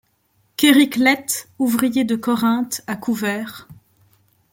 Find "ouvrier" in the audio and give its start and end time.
1.59-2.03